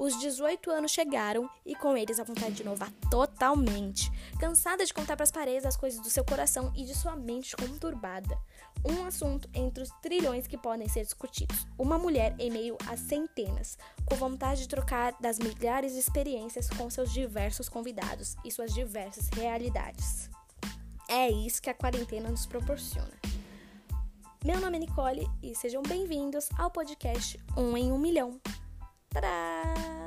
[0.00, 4.10] Os 18 anos chegaram e com eles a vontade de inovar totalmente.
[4.40, 7.54] Cansada de contar para as paredes as coisas do seu coração e de sua mente
[7.54, 8.34] conturbada.
[8.82, 11.66] Um assunto entre os trilhões que podem ser discutidos.
[11.78, 13.76] Uma mulher em meio a centenas,
[14.06, 19.28] com vontade de trocar das milhares de experiências com seus diversos convidados e suas diversas
[19.28, 20.30] realidades.
[21.10, 23.20] É isso que a quarentena nos proporciona.
[24.42, 28.40] Meu nome é Nicole e sejam bem-vindos ao podcast Um em Um Milhão.
[29.10, 29.99] Dadah!